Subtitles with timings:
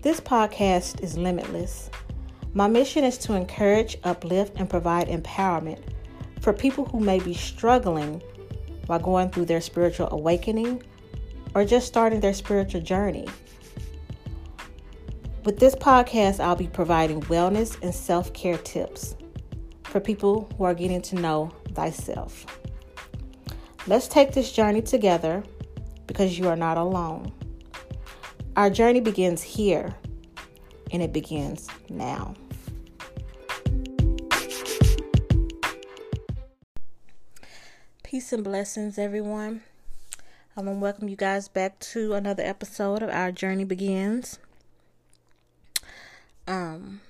[0.00, 1.90] This podcast is limitless.
[2.54, 5.80] My mission is to encourage, uplift, and provide empowerment
[6.40, 8.22] for people who may be struggling
[8.86, 10.84] while going through their spiritual awakening
[11.52, 13.26] or just starting their spiritual journey.
[15.44, 19.16] With this podcast, I'll be providing wellness and self care tips
[19.82, 22.46] for people who are getting to know thyself.
[23.88, 25.42] Let's take this journey together
[26.06, 27.32] because you are not alone.
[28.58, 29.94] Our journey begins here
[30.90, 32.34] and it begins now.
[38.02, 39.62] Peace and blessings, everyone.
[40.56, 44.40] I want to welcome you guys back to another episode of Our Journey Begins.
[46.48, 47.00] Um,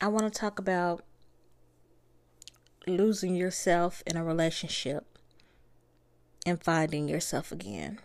[0.00, 1.04] I want to talk about
[2.86, 5.18] losing yourself in a relationship
[6.46, 7.98] and finding yourself again.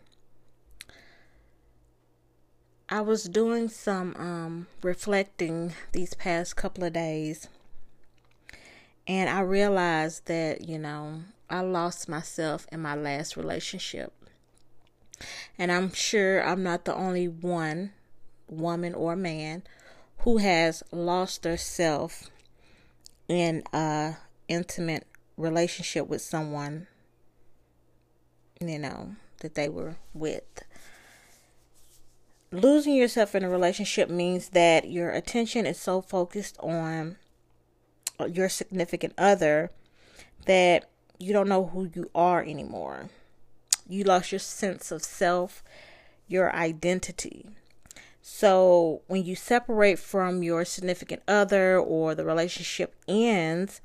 [2.87, 7.47] I was doing some um, reflecting these past couple of days,
[9.07, 14.13] and I realized that, you know, I lost myself in my last relationship.
[15.57, 17.93] And I'm sure I'm not the only one,
[18.47, 19.63] woman or man,
[20.19, 22.29] who has lost herself
[23.27, 26.85] in a intimate relationship with someone,
[28.61, 30.43] you know, that they were with
[32.61, 37.17] losing yourself in a relationship means that your attention is so focused on
[38.31, 39.71] your significant other
[40.45, 40.89] that
[41.19, 43.09] you don't know who you are anymore.
[43.87, 45.63] You lost your sense of self,
[46.27, 47.49] your identity.
[48.21, 53.81] So, when you separate from your significant other or the relationship ends,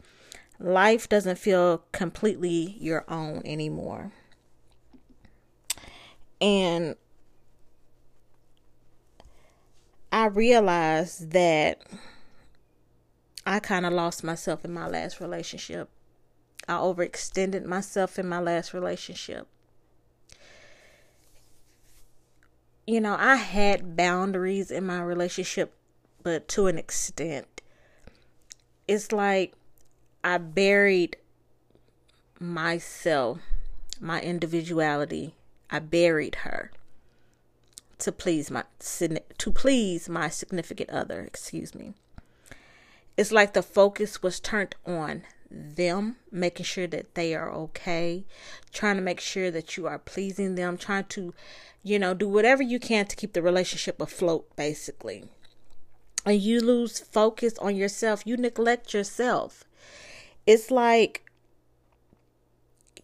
[0.58, 4.12] life doesn't feel completely your own anymore.
[6.40, 6.96] And
[10.12, 11.83] I realized that
[13.47, 15.89] I kind of lost myself in my last relationship.
[16.67, 19.46] I overextended myself in my last relationship.
[22.86, 25.74] You know, I had boundaries in my relationship,
[26.24, 27.63] but to an extent.
[28.89, 29.55] It's like
[30.24, 31.17] I buried
[32.40, 33.39] myself,
[34.01, 35.36] my individuality.
[35.70, 36.73] I buried her
[38.00, 38.64] to please my
[39.38, 41.94] to please my significant other, excuse me.
[43.16, 48.24] It's like the focus was turned on them, making sure that they are okay,
[48.72, 51.34] trying to make sure that you are pleasing them, trying to,
[51.83, 55.24] you know, do whatever you can to keep the relationship afloat, basically.
[56.24, 59.64] And you lose focus on yourself, you neglect yourself.
[60.46, 61.30] It's like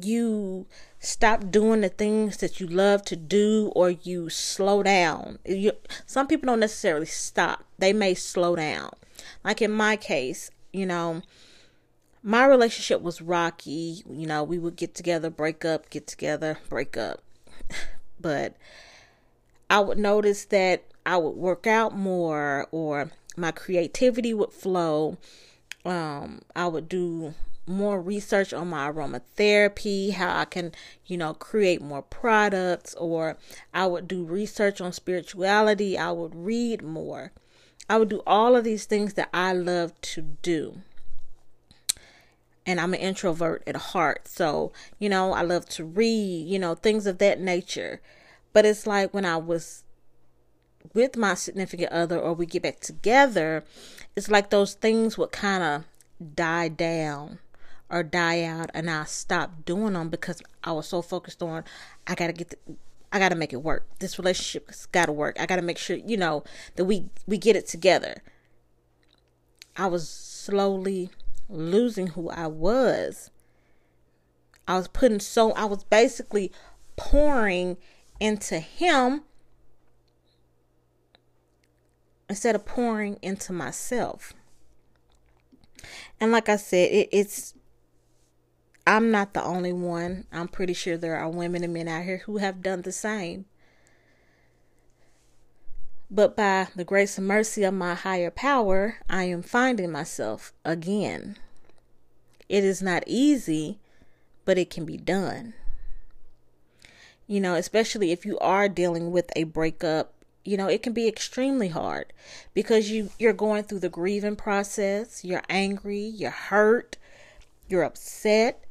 [0.02, 0.66] you
[0.98, 5.38] stop doing the things that you love to do or you slow down.
[5.44, 5.72] You,
[6.06, 8.90] some people don't necessarily stop, they may slow down.
[9.44, 11.22] Like in my case, you know,
[12.22, 14.02] my relationship was rocky.
[14.10, 17.22] You know, we would get together, break up, get together, break up.
[18.18, 18.56] But
[19.68, 25.18] I would notice that I would work out more or my creativity would flow.
[25.84, 27.34] Um, I would do
[27.66, 30.72] more research on my aromatherapy, how I can,
[31.06, 33.36] you know, create more products, or
[33.74, 37.32] I would do research on spirituality, I would read more.
[37.88, 40.82] I would do all of these things that I love to do.
[42.64, 44.26] And I'm an introvert at heart.
[44.26, 48.00] So, you know, I love to read, you know, things of that nature.
[48.52, 49.84] But it's like when I was
[50.94, 53.64] with my significant other or we get back together,
[54.16, 55.84] it's like those things would kind of
[56.34, 57.38] die down
[57.90, 61.64] or die out and I stopped doing them because I was so focused on
[62.06, 62.58] I gotta get the,
[63.12, 63.86] I gotta make it work.
[64.00, 65.36] This relationship's gotta work.
[65.40, 68.22] I gotta make sure, you know, that we we get it together.
[69.76, 71.10] I was slowly
[71.48, 73.30] losing who I was.
[74.66, 76.52] I was putting so I was basically
[76.96, 77.76] pouring
[78.18, 79.22] into him
[82.28, 84.32] instead of pouring into myself.
[86.20, 87.54] And like I said, it, it's
[88.86, 90.26] I'm not the only one.
[90.32, 93.46] I'm pretty sure there are women and men out here who have done the same.
[96.08, 101.36] But by the grace and mercy of my higher power, I am finding myself again.
[102.48, 103.80] It is not easy,
[104.44, 105.54] but it can be done.
[107.26, 110.12] You know, especially if you are dealing with a breakup,
[110.44, 112.12] you know, it can be extremely hard
[112.54, 116.96] because you you're going through the grieving process, you're angry, you're hurt,
[117.66, 118.65] you're upset,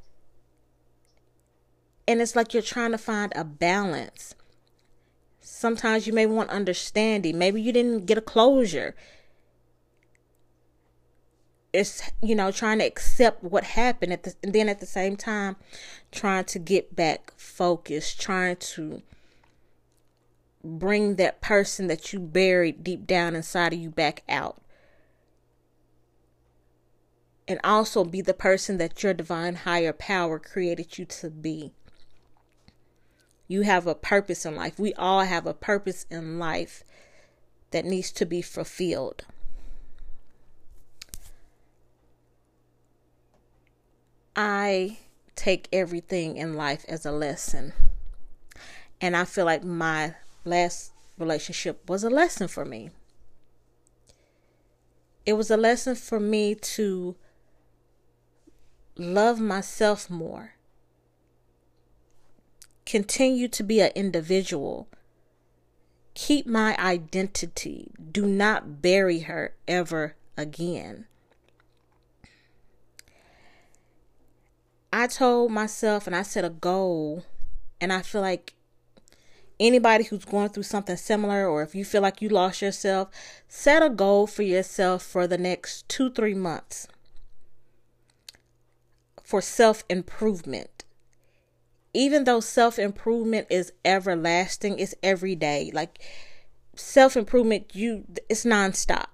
[2.07, 4.35] and it's like you're trying to find a balance.
[5.41, 7.37] Sometimes you may want understanding.
[7.37, 8.95] Maybe you didn't get a closure.
[11.73, 15.17] It's you know trying to accept what happened at the and then at the same
[15.17, 15.57] time
[16.11, 19.01] trying to get back focused, trying to
[20.63, 24.61] bring that person that you buried deep down inside of you back out.
[27.47, 31.73] And also be the person that your divine higher power created you to be.
[33.47, 34.79] You have a purpose in life.
[34.79, 36.83] We all have a purpose in life
[37.71, 39.25] that needs to be fulfilled.
[44.35, 44.97] I
[45.35, 47.73] take everything in life as a lesson.
[48.99, 52.89] And I feel like my last relationship was a lesson for me.
[55.25, 57.15] It was a lesson for me to
[58.97, 60.54] love myself more,
[62.85, 64.87] continue to be an individual,
[66.13, 71.05] keep my identity, do not bury her ever again.
[74.93, 77.25] I told myself and I set a goal,
[77.81, 78.53] and I feel like
[79.59, 83.09] anybody who's going through something similar or if you feel like you lost yourself,
[83.47, 86.87] set a goal for yourself for the next two, three months
[89.23, 90.74] for self improvement.
[91.95, 95.71] Even though self improvement is everlasting, it's every day.
[95.73, 95.99] Like
[96.75, 99.05] self improvement, you it's nonstop.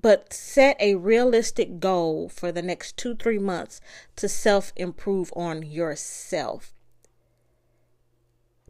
[0.00, 3.80] But set a realistic goal for the next two, three months
[4.14, 6.72] to self improve on yourself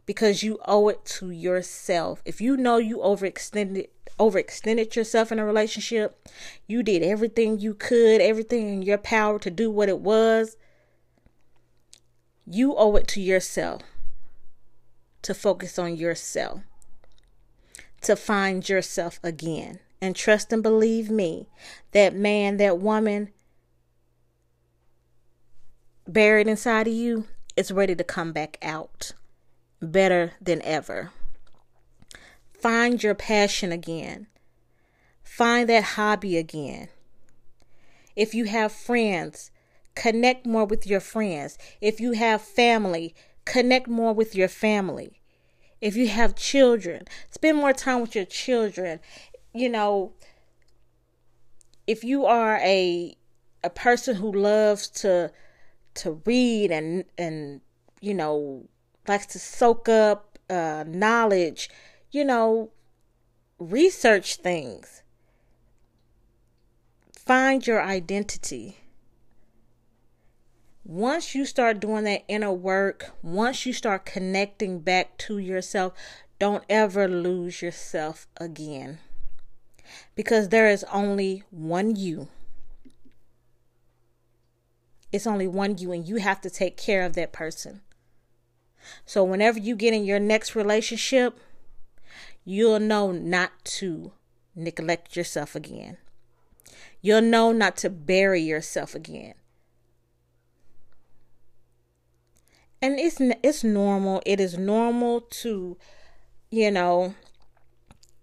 [0.07, 2.23] because you owe it to yourself.
[2.25, 3.89] If you know you overextended
[4.19, 6.27] overextended yourself in a relationship,
[6.65, 10.57] you did everything you could, everything in your power to do what it was,
[12.49, 13.81] you owe it to yourself
[15.21, 16.61] to focus on yourself,
[18.01, 19.79] to find yourself again.
[19.99, 21.47] And trust and believe me,
[21.91, 23.29] that man, that woman
[26.07, 29.13] buried inside of you is ready to come back out
[29.81, 31.11] better than ever.
[32.53, 34.27] Find your passion again.
[35.23, 36.89] Find that hobby again.
[38.15, 39.51] If you have friends,
[39.97, 41.57] connect more with your friends.
[41.81, 43.15] If you have family,
[43.45, 45.19] connect more with your family.
[45.81, 48.99] If you have children, spend more time with your children.
[49.53, 50.13] You know,
[51.87, 53.17] if you are a
[53.63, 55.31] a person who loves to
[55.95, 57.61] to read and and
[57.99, 58.67] you know
[59.07, 61.69] likes to soak up uh, knowledge,
[62.11, 62.69] you know,
[63.57, 65.01] research things.
[67.13, 68.77] Find your identity.
[70.87, 75.91] Once you start doing that inner work, once you start connecting back to yourself,
[76.39, 78.97] don't ever lose yourself again.
[80.15, 82.29] Because there is only one you.
[85.11, 87.81] It's only one you, and you have to take care of that person.
[89.05, 91.37] So whenever you get in your next relationship,
[92.45, 94.13] you'll know not to
[94.55, 95.97] neglect yourself again.
[97.01, 99.33] You'll know not to bury yourself again.
[102.81, 104.21] And it's it's normal.
[104.25, 105.77] It is normal to
[106.49, 107.15] you know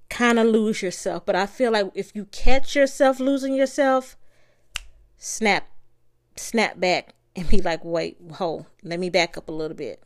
[0.09, 4.17] kind of lose yourself, but I feel like if you catch yourself losing yourself,
[5.17, 5.69] snap
[6.37, 8.67] snap back and be like, "Wait, hold.
[8.83, 10.05] Let me back up a little bit."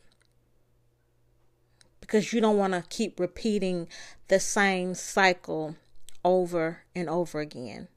[2.09, 3.87] because you don't want to keep repeating
[4.29, 5.75] the same cycle
[6.25, 7.87] over and over again.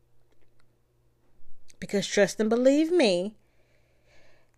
[1.81, 3.37] Because trust and believe me,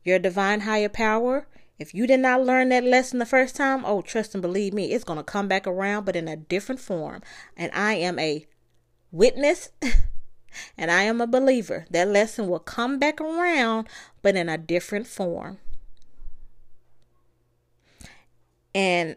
[0.02, 1.46] your divine higher power,
[1.78, 4.92] if you did not learn that lesson the first time, oh, trust and believe me,
[4.92, 7.22] it's going to come back around, but in a different form.
[7.56, 8.46] And I am a
[9.10, 9.70] witness
[10.78, 11.86] and I am a believer.
[11.90, 13.88] That lesson will come back around,
[14.22, 15.58] but in a different form.
[18.74, 19.16] And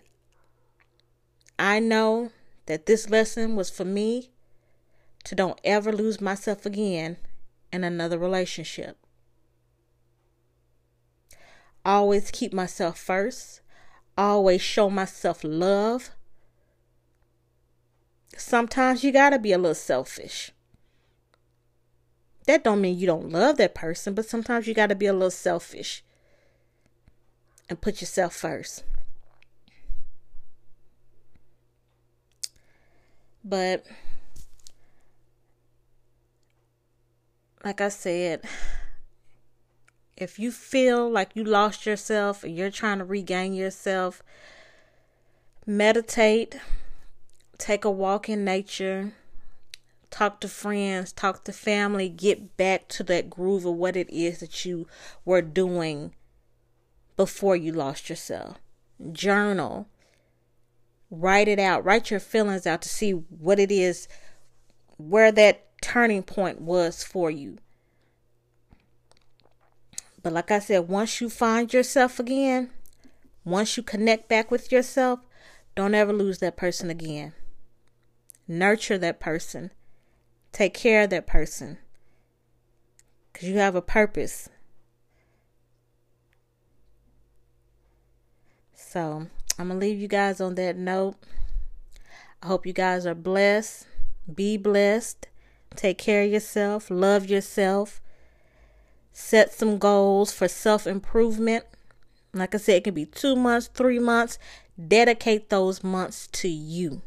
[1.59, 2.31] I know
[2.65, 4.29] that this lesson was for me
[5.23, 7.17] to don't ever lose myself again
[7.71, 8.97] in another relationship.
[11.87, 13.61] Always keep myself first.
[14.17, 16.09] Always show myself love.
[18.35, 20.51] Sometimes you got to be a little selfish.
[22.45, 25.13] That don't mean you don't love that person, but sometimes you got to be a
[25.13, 26.03] little selfish
[27.69, 28.83] and put yourself first.
[33.45, 33.85] But
[37.63, 38.41] like I said,
[40.17, 44.23] if you feel like you lost yourself and you're trying to regain yourself,
[45.65, 46.57] meditate,
[47.59, 49.13] take a walk in nature,
[50.09, 54.39] talk to friends, talk to family, get back to that groove of what it is
[54.39, 54.87] that you
[55.23, 56.13] were doing
[57.15, 58.57] before you lost yourself.
[59.11, 59.87] Journal,
[61.11, 64.07] write it out, write your feelings out to see what it is,
[64.97, 67.59] where that turning point was for you.
[70.27, 72.69] But like I said, once you find yourself again,
[73.45, 75.21] once you connect back with yourself,
[75.73, 77.31] don't ever lose that person again.
[78.45, 79.71] Nurture that person.
[80.51, 81.77] Take care of that person.
[83.31, 84.49] Because you have a purpose.
[88.73, 91.15] So I'm going to leave you guys on that note.
[92.43, 93.87] I hope you guys are blessed.
[94.35, 95.29] Be blessed.
[95.77, 96.91] Take care of yourself.
[96.91, 98.01] Love yourself.
[99.19, 101.65] Set some goals for self improvement.
[102.33, 104.37] Like I said, it can be two months, three months.
[104.77, 107.01] Dedicate those months to you.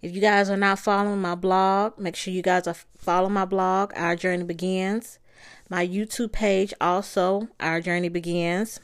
[0.00, 3.44] If you guys are not following my blog, make sure you guys are follow my
[3.44, 5.18] blog, Our Journey Begins.
[5.68, 8.80] My YouTube page also, Our Journey Begins.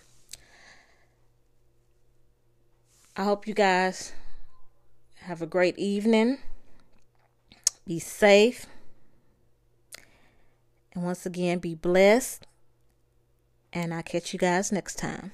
[3.16, 4.12] I hope you guys
[5.22, 6.36] have a great evening.
[7.86, 8.66] Be safe.
[11.02, 12.46] Once again, be blessed.
[13.72, 15.32] And I'll catch you guys next time.